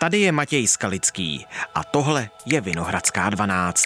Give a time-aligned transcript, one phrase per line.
[0.00, 3.84] Tady je Matěj Skalický a tohle je Vinohradská 12.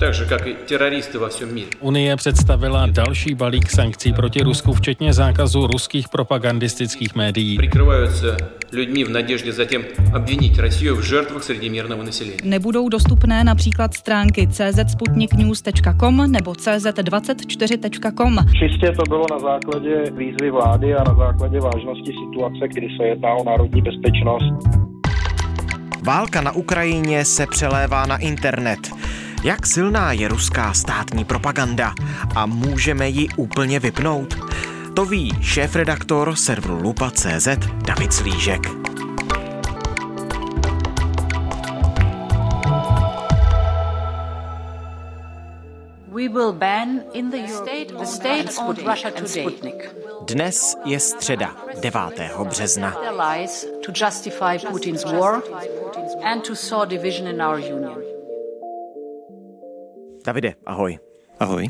[0.00, 1.58] Takže, jak i teroristy ve všem.
[1.80, 7.58] Unie představila další balík sankcí proti Rusku, včetně zákazu ruských propagandistických médií.
[7.58, 8.36] Přikrývají se
[8.72, 9.84] lidmi v naděždě zatím
[10.16, 12.32] obvinit Rusiju v žrtvách srdí mírného násilí.
[12.44, 18.38] Nebudou dostupné například stránky czsputniknews.com nebo cz24.com.
[18.58, 23.32] Čistě to bylo na základě výzvy vlády a na základě vážnosti situace, kdy se jedná
[23.32, 24.86] o národní bezpečnost.
[26.06, 28.78] Válka na Ukrajině se přelévá na internet.
[29.44, 31.94] Jak silná je ruská státní propaganda
[32.34, 34.34] a můžeme ji úplně vypnout?
[34.94, 37.48] To ví šéf-redaktor serveru Lupa.cz
[37.86, 38.60] David Slížek.
[46.08, 49.46] We will ban in the state, the state owned Russia today.
[50.26, 52.00] Dnes je středa 9.
[52.44, 52.96] března.
[56.22, 58.02] And to sow division in our union.
[60.24, 60.98] Davide, ahoj.
[61.40, 61.68] Ahoj.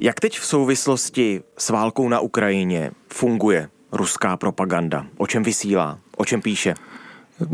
[0.00, 5.06] Jak teď v souvislosti s válkou na Ukrajině funguje ruská propaganda?
[5.18, 5.98] O čem vysílá?
[6.16, 6.74] O čem píše?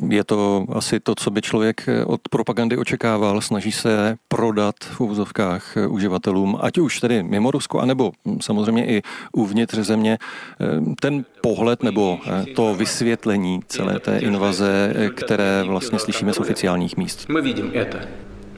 [0.09, 3.41] Je to asi to, co by člověk od propagandy očekával.
[3.41, 9.75] Snaží se prodat v úvozovkách uživatelům, ať už tedy mimo Rusko, anebo samozřejmě i uvnitř
[9.75, 10.17] země,
[10.99, 12.19] ten pohled nebo
[12.55, 17.29] to vysvětlení celé té invaze, které vlastně slyšíme z oficiálních míst.
[17.29, 17.97] My vidíme to.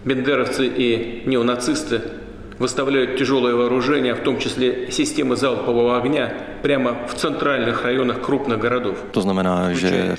[0.05, 2.01] Бендеровцы и неонацисты
[2.59, 8.97] выставляют тяжелое вооружение, в том числе системы залпового огня, прямо в центральных районах крупных городов.
[9.11, 10.15] To znamená, že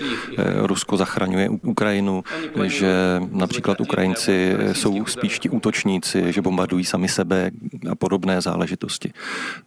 [0.69, 2.25] Rusko zachraňuje Ukrajinu,
[2.65, 7.51] že například Ukrajinci jsou spíš ti útočníci, že bombardují sami sebe
[7.91, 9.13] a podobné záležitosti.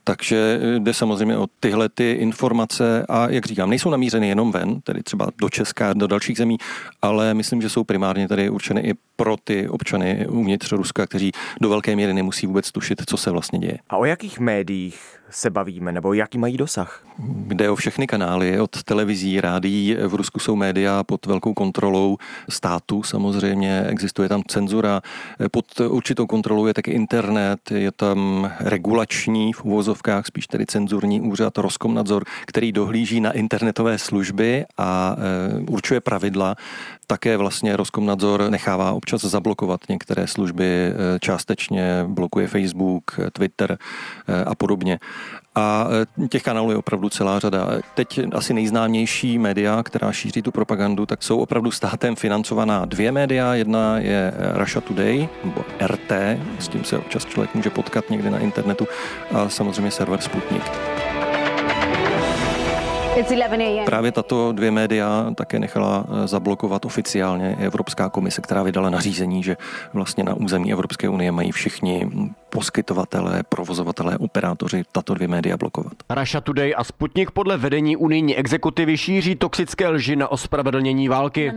[0.04, 5.04] Takže jde samozřejmě o tyhle ty informace a jak říkám, nejsou namířeny jenom ven, tedy
[5.04, 6.58] třeba do Česka, do dalších zemí,
[7.02, 11.70] ale myslím, že jsou primárně tady určeny i pro ty občany uvnitř Ruska, kteří do
[11.70, 13.79] velké míry nemusí vůbec tušit, co se vlastně děje.
[13.89, 17.05] A o jakých médiích se bavíme, nebo jaký mají dosah?
[17.49, 19.97] Jde o všechny kanály, od televizí, rádií.
[20.07, 22.17] V Rusku jsou média pod velkou kontrolou
[22.49, 25.01] státu samozřejmě, existuje tam cenzura.
[25.51, 31.59] Pod určitou kontrolou je taky internet, je tam regulační v uvozovkách, spíš tedy cenzurní úřad
[31.59, 36.57] Roskomnadzor, který dohlíží na internetové služby a e, určuje pravidla.
[37.07, 43.79] Také vlastně Roskomnadzor nechává občas zablokovat některé služby, e, částečně blokuje Facebook, Twitter
[44.29, 44.99] e, a podobně.
[45.55, 45.89] A
[46.29, 47.69] těch kanálů je opravdu celá řada.
[47.95, 53.55] Teď asi nejznámější média, která šíří tu propagandu, tak jsou opravdu státem financovaná dvě média.
[53.55, 56.13] Jedna je Russia Today, nebo RT,
[56.59, 58.87] s tím se občas člověk může potkat někde na internetu,
[59.35, 60.63] a samozřejmě server Sputnik.
[63.85, 69.57] Právě tato dvě média také nechala zablokovat oficiálně Evropská komise, která vydala nařízení, že
[69.93, 72.11] vlastně na území Evropské unie mají všichni
[72.51, 75.93] poskytovatelé, provozovatelé, operátoři tato dvě média blokovat.
[76.11, 81.53] Russia Today a Sputnik podle vedení unijní exekutivy šíří toxické lži na ospravedlnění války.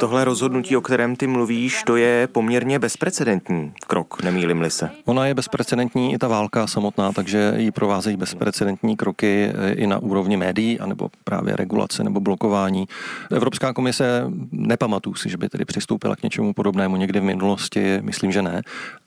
[0.00, 4.90] Tohle rozhodnutí, o kterém ty mluvíš, to je poměrně bezprecedentní krok, nemýlim-li se.
[5.04, 10.36] Ona je bezprecedentní i ta válka samotná, takže ji provázejí bezprecedentní kroky i na úrovni
[10.36, 12.88] médií, anebo právě regulace nebo blokování.
[13.30, 18.32] Evropská komise nepamatuju si, že by tedy přistoupila k něčemu podobnému někdy v minulosti myslím,
[18.32, 18.62] že ne.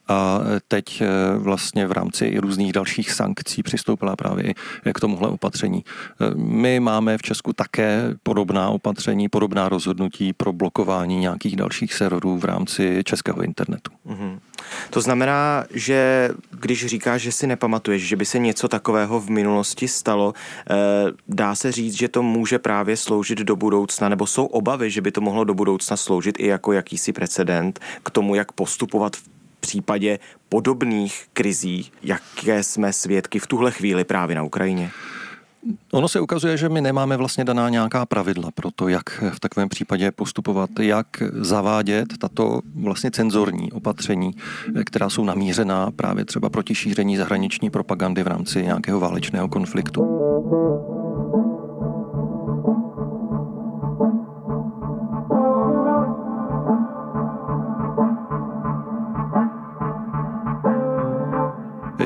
[0.07, 4.53] A teď eh, vlastně v rámci i různých dalších sankcí přistoupila právě
[4.85, 5.83] i k tomuhle opatření.
[5.85, 12.38] Eh, my máme v Česku také podobná opatření, podobná rozhodnutí pro blokování nějakých dalších serverů
[12.38, 13.91] v rámci českého internetu.
[14.07, 14.39] Mm-hmm.
[14.90, 19.88] To znamená, že když říkáš, že si nepamatuješ, že by se něco takového v minulosti
[19.88, 20.34] stalo,
[20.69, 20.73] eh,
[21.28, 25.12] dá se říct, že to může právě sloužit do budoucna, nebo jsou obavy, že by
[25.12, 29.29] to mohlo do budoucna sloužit i jako jakýsi precedent k tomu, jak postupovat v
[29.59, 30.19] případě
[30.50, 34.91] podobných krizí, jaké jsme svědky v tuhle chvíli právě na Ukrajině?
[35.91, 39.69] Ono se ukazuje, že my nemáme vlastně daná nějaká pravidla pro to, jak v takovém
[39.69, 44.31] případě postupovat, jak zavádět tato vlastně cenzorní opatření,
[44.86, 50.07] která jsou namířená právě třeba proti šíření zahraniční propagandy v rámci nějakého válečného konfliktu.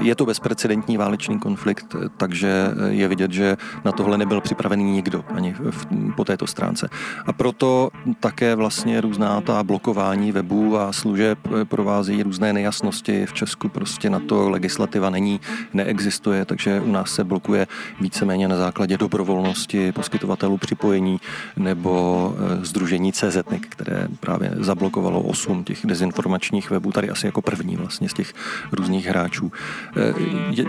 [0.02, 5.54] Je to bezprecedentní válečný konflikt, takže je vidět, že na tohle nebyl připravený nikdo ani
[5.54, 6.90] v, po této stránce.
[7.26, 7.90] A proto
[8.20, 13.26] také vlastně různá ta blokování webů a služeb provází různé nejasnosti.
[13.26, 15.40] V Česku prostě na to legislativa není,
[15.74, 17.68] neexistuje, takže u nás se blokuje
[18.02, 21.20] víceméně na základě dobrovolnosti poskytovatelů připojení
[21.58, 23.38] nebo Združení CZ,
[23.70, 28.34] které právě zablokovalo osm těch dezinformačních webů, tady asi jako první vlastně z těch
[28.72, 29.52] různých hráčů.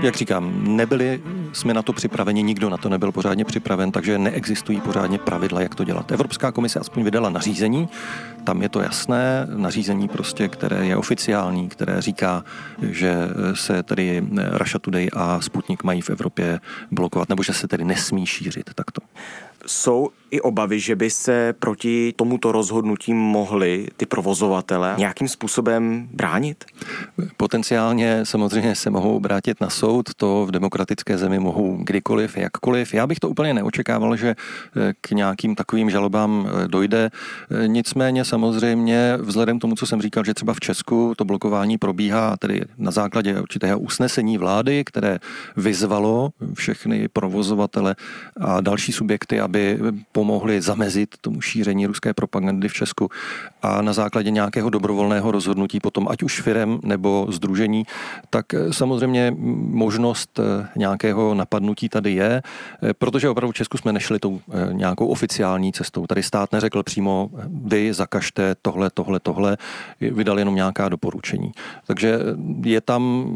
[0.02, 1.22] Jak říkám, nebyli
[1.52, 5.74] jsme na to připraveni, nikdo na to nebyl pořádně připraven, takže neexistují pořádně pravidla, jak
[5.74, 6.12] to dělat.
[6.12, 7.88] Evropská komise aspoň vydala nařízení,
[8.44, 12.44] tam je to jasné, nařízení prostě, které je oficiální, které říká,
[12.82, 13.14] že
[13.54, 16.60] se tedy Russia Today a Sputnik mají v Evropě
[16.90, 19.00] blokovat, nebo že se tedy nesmí šířit takto.
[19.66, 26.64] Jsou i obavy, že by se proti tomuto rozhodnutí mohli ty provozovatele nějakým způsobem bránit?
[27.36, 32.94] Potenciálně samozřejmě se mohou obrátit na soud, to v demokratické zemi mohou kdykoliv, jakkoliv.
[32.94, 37.10] Já bych to úplně neočekával, že eh, k nějakým takovým žalobám eh, dojde.
[37.10, 41.78] Eh, nicméně samozřejmě vzhledem k tomu, co jsem říkal, že třeba v Česku to blokování
[41.78, 45.18] probíhá tedy na základě určitého usnesení vlády, které
[45.56, 47.96] vyzvalo všechny provozovatele
[48.40, 49.51] a další subjekty, aby
[50.12, 53.10] pomohli zamezit tomu šíření ruské propagandy v Česku
[53.62, 57.84] a na základě nějakého dobrovolného rozhodnutí potom, ať už firem nebo združení,
[58.30, 59.34] tak eh, samozřejmě
[59.70, 62.42] možnost eh, nějakého napadnutí tady je,
[62.82, 64.40] eh, protože opravdu v Česku jsme nešli tou
[64.72, 66.06] nějakou oficiální cestou.
[66.06, 67.30] Tady stát neřekl přímo,
[67.64, 69.56] vy zakažte tohle, tohle, tohle,
[70.00, 71.52] vydal jenom nějaká doporučení.
[71.86, 72.18] Takže
[72.64, 73.26] je tam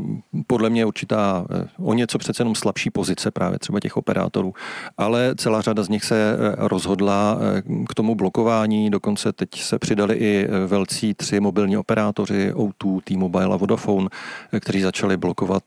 [0.47, 1.47] podle mě určitá
[1.79, 4.55] o něco přece jenom slabší pozice právě třeba těch operátorů,
[4.99, 8.91] ale celá řada z nich se rozhodla eh, k tomu blokování.
[8.91, 14.09] Dokonce teď se přidali i eh, velcí tři mobilní operátoři O2, T-Mobile a Vodafone,
[14.53, 15.63] eh, kteří začali blokovat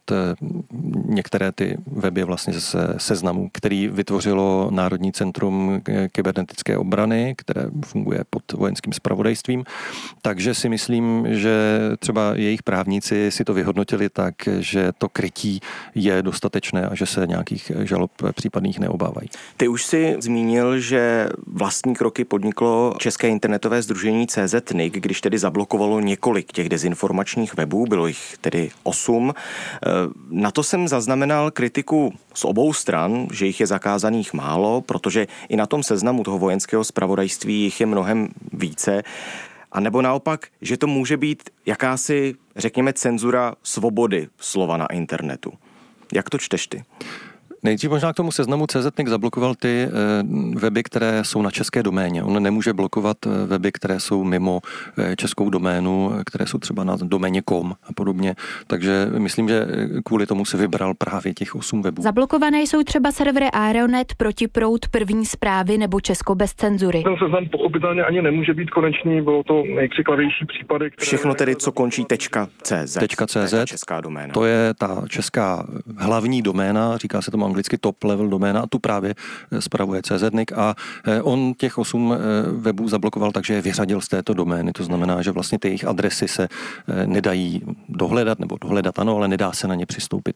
[1.05, 5.81] některé ty weby vlastně ze seznamu, který vytvořilo Národní centrum
[6.11, 9.63] kybernetické obrany, které funguje pod vojenským spravodajstvím.
[10.21, 15.59] Takže si myslím, že třeba jejich právníci si to vyhodnotili tak, že to krytí
[15.95, 19.29] je dostatečné a že se nějakých žalob případných neobávají.
[19.57, 25.99] Ty už si zmínil, že vlastní kroky podniklo České internetové združení CZNIC, když tedy zablokovalo
[25.99, 29.33] několik těch dezinformačních webů, bylo jich tedy osm.
[29.33, 29.33] E,
[30.29, 35.55] na to jsem zaznamenal kritiku z obou stran, že jich je zakázaných málo, protože i
[35.55, 39.03] na tom seznamu toho vojenského spravodajství jich je mnohem více.
[39.71, 45.53] A nebo naopak, že to může být jakási, řekněme, cenzura svobody slova na internetu.
[46.13, 46.83] Jak to čteš ty?
[47.63, 49.89] Nejdřív možná k tomu seznamu CZNIC zablokoval ty eh,
[50.59, 52.23] weby, které jsou na české doméně.
[52.23, 54.61] On nemůže blokovat eh, weby, které jsou mimo
[54.97, 58.35] eh, českou doménu, které jsou třeba na doméně com a podobně.
[58.67, 59.67] Takže myslím, že
[60.05, 62.01] kvůli tomu si vybral právě těch osm webů.
[62.01, 67.03] Zablokované jsou třeba servery Aeronet, Protiprout, První zprávy nebo Česko bez cenzury.
[67.03, 70.91] Ten seznam pochopitelně ani nemůže být konečný, bylo to nejkřiklavější případy.
[70.91, 72.05] Které Všechno tedy, co končí
[72.63, 72.97] .cz.
[73.25, 74.33] .cz, česká doména.
[74.33, 75.67] To je ta česká
[75.97, 79.15] hlavní doména, říká se tomu anglicky top level doména a tu právě
[79.51, 80.75] eh, spravuje CZNIC a
[81.05, 82.17] eh, on těch osm eh,
[82.51, 84.71] webů zablokoval, takže je vyřadil z této domény.
[84.71, 86.47] To znamená, že vlastně ty jejich adresy se
[87.05, 90.35] nedají dohledat, nebo dohledat ano, ale nedá se na ně přistoupit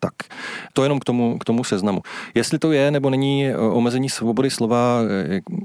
[0.00, 0.14] tak.
[0.72, 2.02] To jenom k tomu, k tomu seznamu.
[2.34, 5.00] Jestli to je nebo není omezení svobody slova,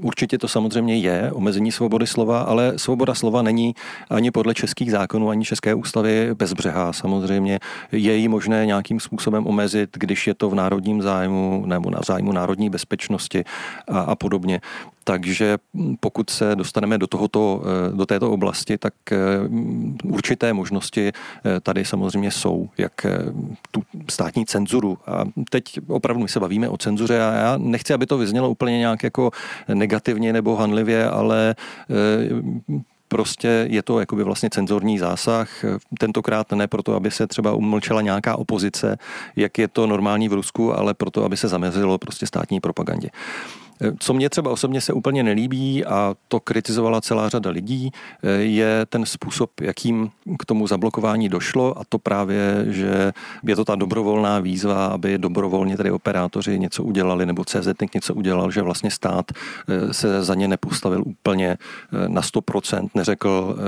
[0.02, 3.74] určitě to samozřejmě je omezení svobody slova, ale svoboda slova není
[4.10, 6.92] ani podle českých zákonů, ani české ústavy bezbřehá.
[6.92, 7.58] Samozřejmě
[7.92, 12.00] je ji možné nějakým způsobem omezit, když je to v národní národním zájmu nebo na
[12.06, 13.44] zájmu národní bezpečnosti
[13.88, 14.60] a, a podobně.
[15.04, 15.58] Takže
[16.00, 19.18] pokud se dostaneme do, tohoto, eh, do této oblasti, tak eh,
[20.04, 23.06] určité možnosti eh, tady samozřejmě jsou, jak
[23.70, 24.98] tu státní cenzuru.
[25.06, 28.78] A teď opravdu my se bavíme o cenzuře a já nechci, aby to vyznělo úplně
[28.78, 29.30] nějak jako
[29.74, 31.54] negativně nebo hanlivě, ale
[33.10, 35.64] prostě je to jakoby vlastně cenzorní zásah,
[35.98, 38.98] tentokrát ne proto, aby se třeba umlčela nějaká opozice,
[39.36, 43.10] jak je to normální v Rusku, ale proto, aby se zamezilo prostě státní propagandě.
[43.98, 47.90] Co mě třeba osobně se úplně nelíbí a to kritizovala celá řada lidí,
[48.38, 53.12] je ten způsob, jakým k tomu zablokování došlo a to právě, že
[53.46, 58.50] je to ta dobrovolná výzva, aby dobrovolně tedy operátoři něco udělali nebo CZNIC něco udělal,
[58.50, 63.62] že vlastně stát eh, se za ně nepostavil úplně eh, na 100%, neřekl eh,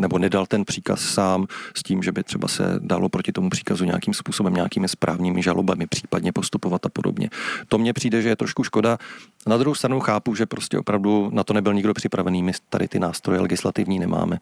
[0.00, 1.46] nebo nedal ten příkaz sám
[1.76, 5.86] s tím, že by třeba se dalo proti tomu příkazu nějakým způsobem, nějakými správními žalobami
[5.86, 7.30] případně postupovat a podobně.
[7.68, 8.98] To mně přijde, že je trošku škoda,
[9.46, 12.42] Na druhou stranu chápu, že prostě opravdu na to nebyl nikdo připravený.
[12.42, 14.38] My tady ty nástroje legislativní nemáme.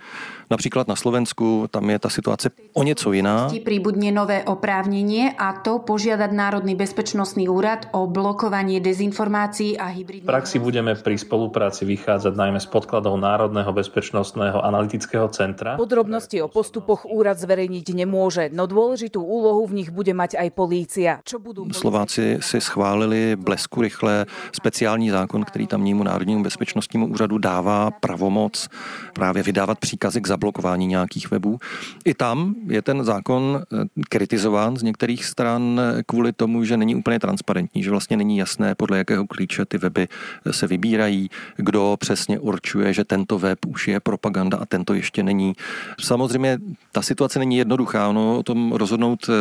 [0.50, 3.48] Například na Slovensku tam je ta situace o něco jiná.
[3.64, 10.28] Príbudne nové oprávnění a to požiadať Národný bezpečnostný úrad o blokovanie dezinformácií a hybridných...
[10.28, 15.80] V praxi budeme pri spolupráci vychádzať najmä z podkladov Národného bezpečnostného analytického centra.
[15.80, 21.10] Podrobnosti o postupoch úrad zverejniť nemôže, no dôležitú úlohu v nich bude mať aj polícia.
[21.24, 27.90] Čo budú Slováci si schválili blesku rychle speciální zákon, který tamnímu Národnímu bezpečnostnímu úřadu dává
[27.90, 28.68] pravomoc
[29.12, 31.58] právě vydávat příkazy k zablokování nějakých webů.
[32.04, 33.76] I tam je ten zákon eh,
[34.08, 38.98] kritizován z některých stran kvůli tomu, že není úplně transparentní, že vlastně není jasné, podle
[38.98, 40.08] jakého klíče ty weby
[40.50, 45.52] se vybírají, kdo přesně určuje, že tento web už je propaganda a tento ještě není.
[46.00, 46.58] Samozřejmě
[46.92, 49.32] ta situace není jednoduchá, ono o tom rozhodnout, eh,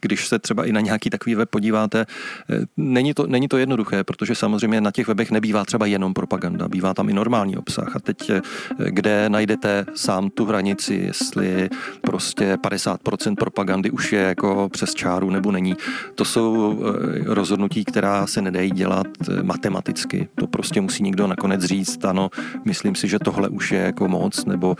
[0.00, 2.06] když se třeba i na nějaký takový web podíváte,
[2.50, 6.68] eh, není to, není to jednoduché, protože samozřejmě na těch webech nebývá třeba jenom propaganda,
[6.68, 7.96] bývá tam i normální obsah.
[7.96, 8.40] A teď, eh,
[8.88, 15.52] kde najdete sám tu hranici, jestli prostě 50% propagandy už je jako přes čáru nebo
[15.52, 15.74] není,
[16.14, 16.82] to jsou
[17.24, 19.06] rozhodnutí, která se nedají dělat
[19.42, 20.28] matematicky.
[20.34, 22.30] To prostě musí někdo nakonec říct, ano,
[22.64, 24.76] myslím si, že tohle už je jako moc, nebo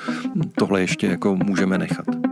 [0.55, 2.32] tohle ještě jako můžeme nechat.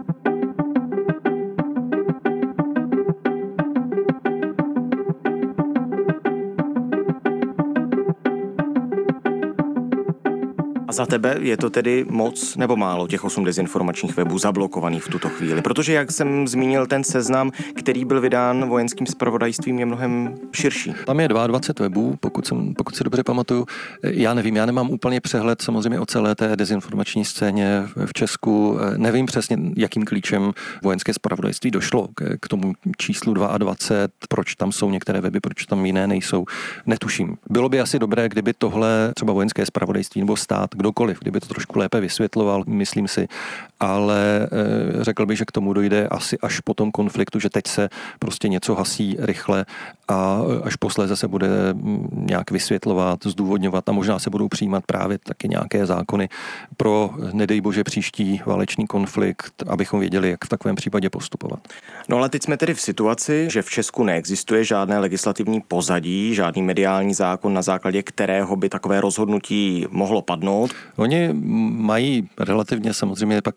[10.91, 15.09] A za tebe je to tedy moc nebo málo těch osm dezinformačních webů zablokovaných v
[15.09, 15.63] tuto chvíli?
[15.63, 20.95] Protože, jak jsem zmínil, ten seznam, který byl vydán vojenským spravodajstvím, je mnohem širší.
[21.07, 23.67] Tam je 22 webů, pokud, jsem, pokud si dobře pamatuju.
[24.03, 28.79] Já nevím, já nemám úplně přehled samozřejmě o celé té dezinformační scéně v Česku.
[28.97, 34.91] Nevím přesně, jakým klíčem vojenské spravodajství došlo k, k tomu číslu 22, proč tam jsou
[34.91, 36.45] některé weby, proč tam jiné nejsou.
[36.87, 37.37] Netuším.
[37.51, 41.79] Bylo by asi dobré, kdyby tohle třeba vojenské spravodajství nebo stát kdokoliv, kdyby to trošku
[41.79, 43.29] lépe vysvětloval, myslím si,
[43.81, 47.67] ale eh, řekl bych, že k tomu dojde asi až po tom konfliktu, že teď
[47.67, 49.67] se prostě něco hasí rychle
[50.09, 55.19] a až posléze se bude mm, nějak vysvětlovat, zdůvodňovat a možná se budou přijímat právě
[55.19, 56.29] taky nějaké zákony
[56.77, 61.61] pro, nedej bože, příští válečný konflikt, abychom věděli, jak v takovém případě postupovat.
[62.09, 66.63] No ale teď jsme tedy v situaci, že v Česku neexistuje žádné legislativní pozadí, žádný
[66.63, 70.70] mediální zákon, na základě kterého by takové rozhodnutí mohlo padnout.
[70.97, 71.29] Oni
[71.73, 73.55] mají relativně samozřejmě pak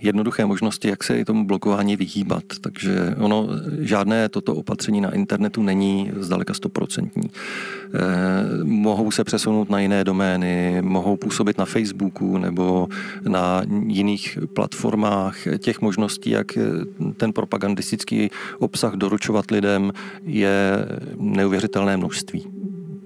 [0.00, 2.44] jednoduché možnosti, jak se tomu blokování vyhýbat.
[2.60, 3.48] Takže ono
[3.78, 7.30] žádné toto opatření na internetu není zdaleka stoprocentní.
[7.94, 12.88] Eh, mohou se přesunout na jiné domény, mohou působit na Facebooku nebo
[13.28, 15.36] na jiných platformách.
[15.58, 16.58] Těch možností, jak
[17.16, 19.92] ten propagandistický obsah doručovat lidem,
[20.24, 20.86] je
[21.18, 22.61] neuvěřitelné množství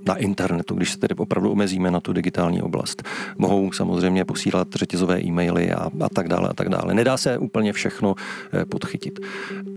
[0.06, 3.02] na internetu, když se tedy opravdu omezíme na tu digitální oblast.
[3.38, 6.94] Mohou samozřejmě posílat řetězové e-maily a, a tak dále a tak dále.
[6.94, 8.14] Nedá se úplně všechno
[8.52, 9.20] eh, podchytit.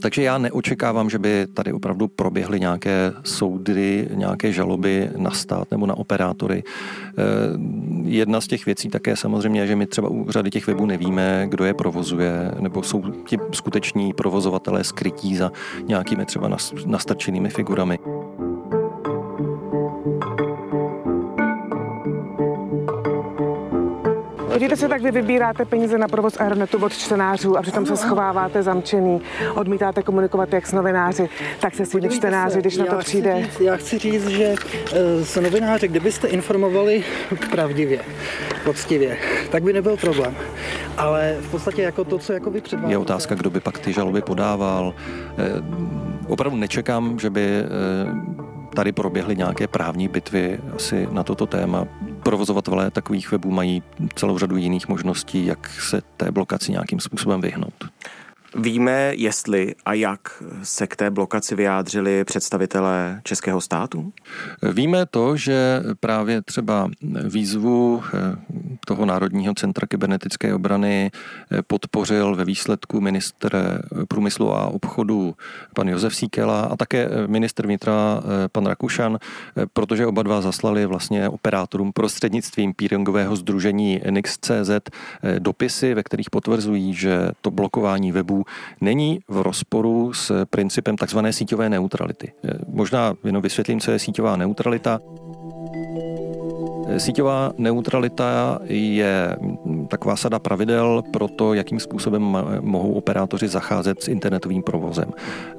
[0.01, 5.85] Takže já neočekávám, že by tady opravdu proběhly nějaké soudy, nějaké žaloby na stát nebo
[5.85, 6.63] na operátory.
[6.63, 7.13] Eh,
[8.03, 11.65] jedna z těch věcí také samozřejmě, že my třeba u řady těch webů nevíme, kdo
[11.65, 15.51] je provozuje, nebo jsou ti skuteční provozovatelé skrytí za
[15.87, 16.49] nějakými třeba
[16.85, 17.99] nastrčenými figurami.
[24.53, 28.63] Podívejte se, tak vy vybíráte peníze na provoz Aeronetu od čtenářů a přitom se schováváte
[28.63, 29.21] zamčený,
[29.55, 31.29] odmítáte komunikovat jak s novináři,
[31.59, 33.43] tak se svými čtenáři, když na to přijde.
[33.43, 34.55] Říct, já chci říct, že
[34.93, 37.03] eh, s novináři, kdybyste informovali
[37.51, 37.99] pravdivě,
[38.63, 39.17] poctivě,
[39.51, 40.35] tak by nebyl problém.
[40.97, 42.93] Ale v podstatě jako to, co jako vy předvádíte.
[42.93, 44.93] Je otázka, kdo by pak ty žaloby podával.
[45.37, 45.43] Eh,
[46.27, 47.65] opravdu nečekám, že by eh,
[48.75, 51.87] tady proběhly nějaké právní bitvy asi na toto téma.
[52.29, 53.83] Provozovatelé takových webů mají
[54.15, 57.73] celou řadu jiných možností, jak se té blokaci nějakým způsobem vyhnout.
[58.55, 64.13] Víme, jestli a jak se k té blokaci vyjádřili představitelé českého státu?
[64.73, 66.89] Víme to, že právě třeba
[67.29, 68.35] výzvu eh,
[68.87, 71.11] toho Národního centra kybernetické obrany
[71.51, 75.35] eh, podpořil ve výsledku ministr eh, průmyslu a obchodu
[75.75, 79.17] pan Josef Síkela a také ministr vnitra pan Rakušan,
[79.73, 84.69] protože oba dva zaslali vlastně operátorům prostřednictvím peeringového združení NX.cz
[85.39, 88.38] dopisy, ve kterých potvrzují, že to blokování webů
[88.81, 92.31] není v rozporu s principem takzvané síťové neutrality.
[92.67, 94.99] Možná jenom vysvětlím, co je síťová neutralita.
[96.97, 99.37] Síťová neutralita je
[99.87, 105.11] taková sada pravidel pro to, jakým způsobem mohou operátoři zacházet s internetovým provozem.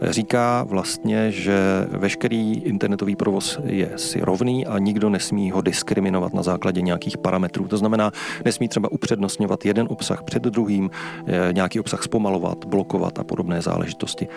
[0.03, 6.43] Říká vlastně, že veškerý internetový provoz je si rovný a nikdo nesmí ho diskriminovat na
[6.43, 7.69] základě nějakých parametrů.
[7.69, 8.13] To znamená,
[8.45, 10.91] nesmí třeba upřednostňovat jeden obsah před druhým,
[11.27, 14.29] eh, nějaký obsah zpomalovat, blokovat a podobné záležitosti.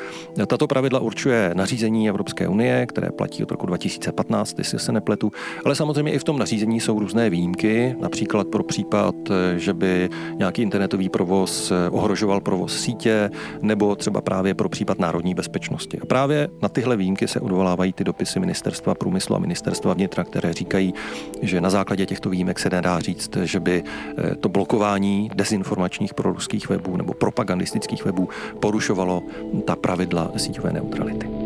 [0.48, 5.32] Tato pravidla určuje nařízení Evropské unie, které platí od roku 2015, jestli se nepletu,
[5.66, 9.16] ale samozřejmě i v tom nařízení jsou různé výjimky, například pro případ,
[9.58, 13.30] že by nějaký internetový provoz ohrožoval provoz sítě,
[13.62, 16.00] nebo třeba právě pro případ národní bezpečnosti.
[16.00, 20.54] A právě na tyhle výjimky se odvolávají ty dopisy Ministerstva průmyslu a Ministerstva vnitra, které
[20.54, 20.94] říkají,
[21.42, 26.70] že na základě těchto výjimek se nedá říct, že by eh, to blokování dezinformačních proruských
[26.70, 29.24] webů nebo propagandistických webů porušovalo
[29.66, 31.43] ta pravidla síťové neutrality.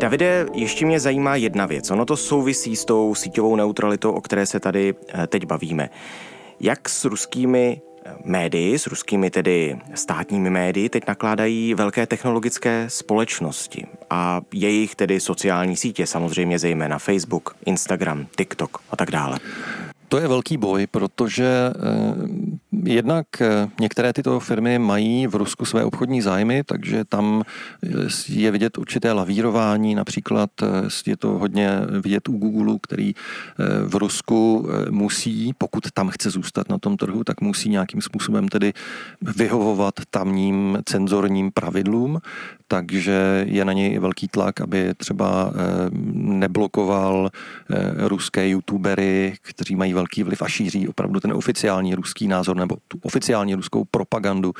[0.00, 1.90] Davide, ještě mě zajímá jedna věc.
[1.90, 5.90] Ono to souvisí s tou síťovou neutralitou, o které se tady eh, teď bavíme.
[6.60, 13.86] Jak s ruskými eh, médii, s ruskými tedy státními médii, teď nakládají velké technologické společnosti
[14.10, 19.38] a jejich tedy sociální sítě, samozřejmě zejména Facebook, Instagram, TikTok a tak dále.
[20.08, 21.72] To je velký boj, protože eh,
[22.72, 27.42] jednak eh, některé tyto firmy mají v Rusku své obchodní zájmy, takže tam
[27.84, 27.88] eh,
[28.28, 30.50] je vidět určité lavírování, například
[31.06, 33.14] je to hodně vidět u Google, který
[33.84, 38.72] v Rusku musí, pokud tam chce zůstat na tom trhu, tak musí nějakým způsobem tedy
[39.36, 42.20] vyhovovat tamním cenzorním pravidlům,
[42.68, 45.52] takže je na něj velký tlak, aby třeba
[46.12, 47.30] neblokoval
[47.96, 52.98] ruské youtubery, kteří mají velký vliv a šíří opravdu ten oficiální ruský názor nebo tu
[53.02, 54.52] oficiální ruskou propagandu.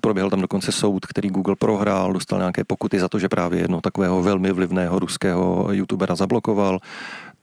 [0.00, 3.80] Proběhl tam dokonce soud, který Google prohrál, dostal nějaké pokuty za to, že právě jedno
[3.80, 6.78] takového velmi vlivného ruského youtubera zablokoval.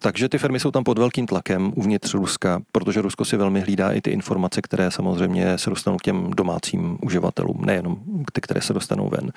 [0.04, 3.92] Takže ty firmy jsou tam pod velkým tlakem uvnitř Ruska, protože Rusko si velmi hlídá
[3.92, 7.98] i ty informace, které samozřejmě se dostanou k těm domácím uživatelům, nejenom
[8.34, 9.32] ty, které se dostanou ven.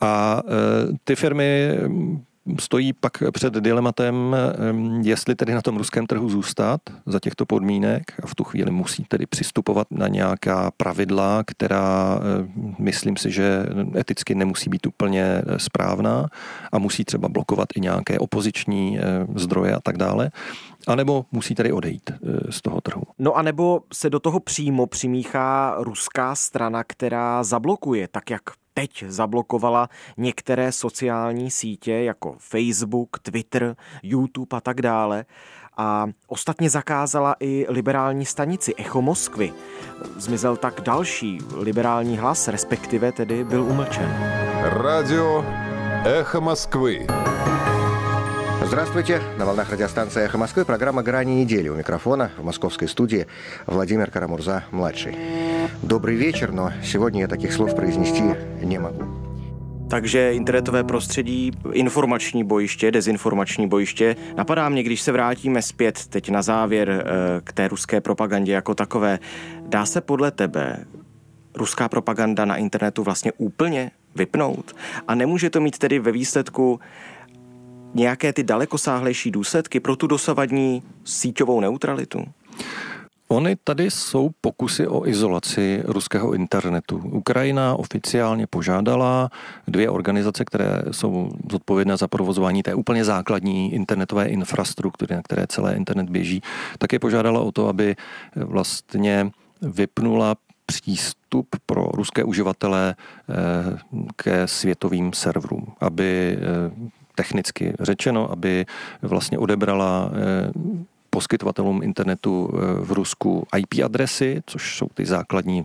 [0.00, 0.52] A e,
[1.04, 1.78] ty firmy
[2.58, 4.36] stojí pak před dilematem,
[5.02, 9.04] jestli tedy na tom ruském trhu zůstat za těchto podmínek a v tu chvíli musí
[9.04, 12.20] tedy přistupovat na nějaká pravidla, která
[12.78, 16.28] myslím si, že eticky nemusí být úplně eh, správná
[16.72, 18.98] a musí třeba blokovat i nějaké opoziční
[19.34, 20.30] zdroje a tak dále.
[20.86, 23.02] A nebo musí tedy odejít eh, z toho trhu.
[23.18, 28.42] No a nebo se do toho přímo přimíchá ruská strana, která zablokuje, tak jak
[28.74, 35.24] teď zablokovala některé sociální sítě jako Facebook, Twitter, YouTube a tak dále.
[35.76, 39.52] A ostatně zakázala i liberální stanici Echo Moskvy.
[40.16, 44.16] Zmizel tak další liberální hlas, respektive tedy byl umlčen.
[44.62, 45.44] Radio
[46.04, 47.06] Echo Moskvy.
[48.69, 49.21] Здравствуйте.
[49.37, 51.69] На волнах радиостанции «Эхо Москвы» программа «Грани недели».
[51.69, 53.27] У микрофона в московской студии
[53.65, 55.15] Владимир Карамурза-младший.
[55.81, 58.21] Добрый вечер, но сегодня я таких слов произнести
[58.61, 59.03] не могу.
[59.89, 64.15] Takže internetové prostředí, informační bojiště, dezinformační bojiště.
[64.37, 68.75] Napadá mě, když se vrátíme zpět teď na závěr eh, k té ruské propagandě jako
[68.75, 69.19] takové,
[69.67, 70.85] dá se podle tebe
[71.55, 74.75] ruská propaganda na internetu vlastně úplně vypnout?
[75.07, 76.79] A nemůže to mít tedy ve výsledku
[77.94, 82.24] nějaké ty dalekosáhlejší důsledky pro tu dosavadní síťovou neutralitu?
[83.28, 86.96] Ony tady jsou pokusy o izolaci ruského internetu.
[86.96, 89.30] Ukrajina oficiálně požádala
[89.68, 95.74] dvě organizace, které jsou zodpovědné za provozování té úplně základní internetové infrastruktury, na které celé
[95.74, 96.42] internet běží,
[96.78, 97.96] tak je požádala o to, aby
[98.36, 99.30] vlastně
[99.62, 100.34] vypnula
[100.66, 103.34] přístup pro ruské uživatele eh,
[104.16, 108.66] ke světovým serverům, aby eh, technicky řečeno, aby
[109.02, 110.52] vlastně odebrala eh,
[111.10, 115.64] poskytovatelům internetu eh, v Rusku IP adresy, což jsou ty základní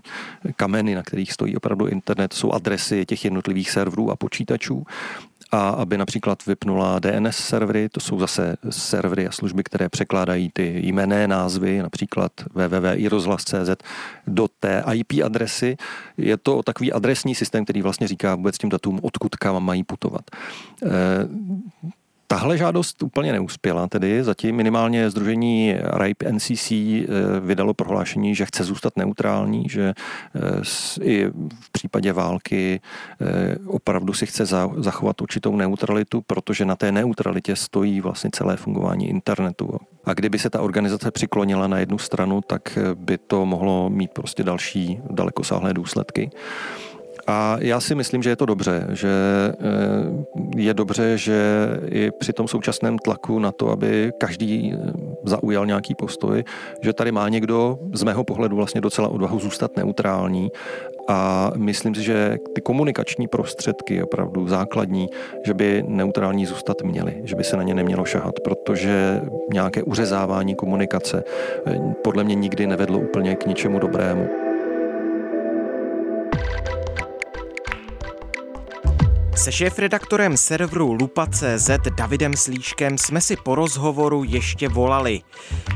[0.55, 4.85] kameny, na kterých stojí opravdu internet, jsou adresy těch jednotlivých serverů a počítačů
[5.51, 10.81] a aby například vypnula DNS servery, to jsou zase servery a služby, které překládají ty
[10.87, 13.83] jmené názvy, například www.irozhlas.cz
[14.27, 15.77] do té IP adresy.
[16.17, 20.21] Je to takový adresní systém, který vlastně říká vůbec tím datům, odkud kam mají putovat.
[22.31, 27.05] Tahle žádost úplně neuspěla, tedy zatím minimálně Združení RIPE NCC eh,
[27.39, 29.93] vydalo prohlášení, že chce zůstat neutrální, že
[30.35, 30.61] eh,
[31.01, 31.25] i
[31.63, 32.81] v případě války
[33.21, 34.45] eh, opravdu si chce
[34.77, 39.77] zachovat určitou neutralitu, protože na té neutralitě stojí vlastně celé fungování internetu.
[40.05, 44.43] A kdyby se ta organizace přiklonila na jednu stranu, tak by to mohlo mít prostě
[44.43, 46.31] další dalekosáhlé důsledky.
[47.29, 49.09] A já si myslím, že je to dobře, že
[50.55, 54.73] je dobře, že i při tom současném tlaku na to, aby každý
[55.23, 56.43] zaujal nějaký postoj,
[56.81, 60.51] že tady má někdo z mého pohledu vlastně docela odvahu zůstat neutrální
[61.07, 65.07] a myslím si, že ty komunikační prostředky opravdu základní,
[65.45, 69.21] že by neutrální zůstat měly, že by se na ně nemělo šahat, protože
[69.53, 71.23] nějaké uřezávání komunikace
[71.67, 74.48] eh, podle mě nikdy nevedlo úplně k ničemu dobrému.
[79.39, 85.21] Se šéf-redaktorem serveru Lupa.cz Davidem Slíškem jsme si po rozhovoru ještě volali.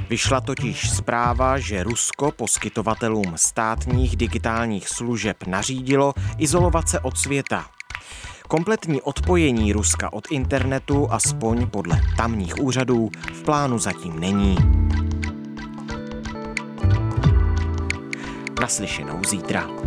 [0.09, 7.65] Vyšla totiž zpráva, že Rusko poskytovatelům státních digitálních služeb nařídilo izolovat se od světa.
[8.47, 14.57] Kompletní odpojení Ruska od internetu, aspoň podle tamních úřadů, v plánu zatím není.
[18.61, 19.82] Naslyšenou zítra.